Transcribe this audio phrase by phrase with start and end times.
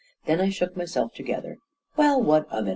[0.25, 1.59] Then I shook myself together.
[1.95, 2.69] "Well, what of it?"